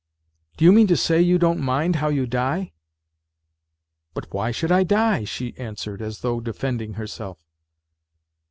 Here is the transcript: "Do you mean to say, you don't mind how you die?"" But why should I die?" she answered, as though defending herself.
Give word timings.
"Do 0.57 0.65
you 0.65 0.71
mean 0.71 0.87
to 0.87 0.97
say, 0.97 1.21
you 1.21 1.37
don't 1.37 1.59
mind 1.59 1.97
how 1.97 2.07
you 2.07 2.25
die?"" 2.25 2.73
But 4.15 4.33
why 4.33 4.49
should 4.49 4.71
I 4.71 4.81
die?" 4.81 5.25
she 5.25 5.55
answered, 5.57 6.01
as 6.01 6.21
though 6.21 6.39
defending 6.39 6.93
herself. 6.93 7.37